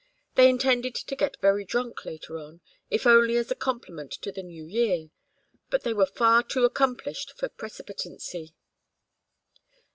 [0.33, 4.41] They intended to get very drunk later on if only as a compliment to the
[4.41, 5.11] New Year
[5.69, 8.55] but they were far too accomplished for precipitancy.